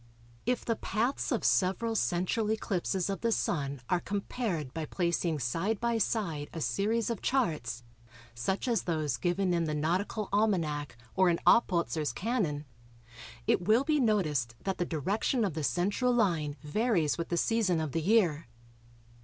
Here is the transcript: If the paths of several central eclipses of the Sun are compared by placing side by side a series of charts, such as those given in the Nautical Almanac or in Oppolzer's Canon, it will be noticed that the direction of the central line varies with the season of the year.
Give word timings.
If 0.47 0.65
the 0.65 0.75
paths 0.77 1.31
of 1.31 1.43
several 1.43 1.93
central 1.95 2.49
eclipses 2.51 3.07
of 3.07 3.21
the 3.21 3.31
Sun 3.31 3.81
are 3.87 3.99
compared 3.99 4.73
by 4.73 4.85
placing 4.85 5.37
side 5.37 5.79
by 5.79 5.99
side 5.99 6.49
a 6.53 6.59
series 6.59 7.11
of 7.11 7.21
charts, 7.21 7.83
such 8.33 8.67
as 8.67 8.81
those 8.85 9.17
given 9.17 9.53
in 9.53 9.65
the 9.65 9.75
Nautical 9.75 10.27
Almanac 10.33 10.97
or 11.13 11.29
in 11.29 11.37
Oppolzer's 11.45 12.13
Canon, 12.13 12.65
it 13.45 13.61
will 13.67 13.83
be 13.83 13.99
noticed 13.99 14.55
that 14.63 14.79
the 14.79 14.85
direction 14.85 15.45
of 15.45 15.53
the 15.53 15.63
central 15.63 16.11
line 16.11 16.55
varies 16.63 17.19
with 17.19 17.29
the 17.29 17.37
season 17.37 17.79
of 17.79 17.91
the 17.91 18.01
year. 18.01 18.47